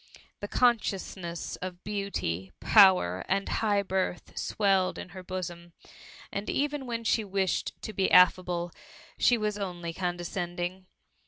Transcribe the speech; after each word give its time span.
The 0.39 0.47
consciousness 0.47 1.57
of 1.57 1.83
beauty, 1.83 2.51
power, 2.59 3.23
and 3.29 3.47
high 3.47 3.83
260 3.83 3.83
THK 3.83 3.91
MUMMY. 3.91 4.13
birth 4.13 4.33
swelled 4.35 4.97
in 4.97 5.09
her 5.09 5.21
bosom; 5.21 5.73
and 6.31 6.49
even 6.49 6.87
when 6.87 7.03
she 7.03 7.23
wished 7.23 7.79
to 7.83 7.93
be 7.93 8.09
affable, 8.09 8.71
she 9.19 9.37
was 9.37 9.59
only 9.59 9.93
con 9.93 10.17
descending. 10.17 10.87